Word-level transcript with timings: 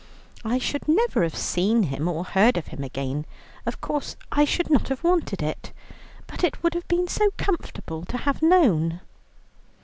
"I 0.43 0.57
should 0.57 0.87
never 0.87 1.21
have 1.21 1.35
seen 1.35 1.83
him 1.83 2.07
or 2.07 2.23
heard 2.23 2.55
from 2.63 2.71
him 2.79 2.83
again; 2.83 3.23
of 3.67 3.81
course 3.81 4.15
I 4.31 4.45
should 4.45 4.67
not 4.71 4.87
have 4.87 5.03
wanted 5.03 5.43
it, 5.43 5.71
but 6.25 6.43
it 6.43 6.63
would 6.63 6.73
have 6.73 6.87
been 6.87 7.07
so 7.07 7.29
comfortable 7.37 8.03
to 8.05 8.17
have 8.17 8.41
known." 8.41 9.01